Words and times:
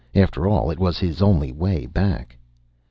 After 0.15 0.47
all, 0.47 0.71
it 0.71 0.79
was 0.79 0.97
his 0.97 1.21
only 1.21 1.51
way 1.51 1.85
back. 1.85 2.35